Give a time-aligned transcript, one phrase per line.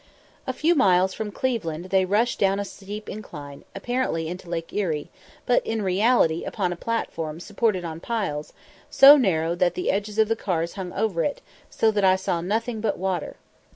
[0.47, 5.11] A few miles from Cleveland they rushed down a steep incline, apparently into Lake Erie;
[5.45, 8.51] but in reality upon a platform supported on piles,
[8.89, 12.41] so narrow that the edges of the cars hung over it, so that I saw
[12.41, 13.35] nothing but water.